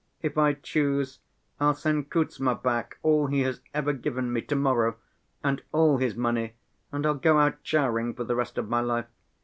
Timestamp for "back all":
2.55-3.27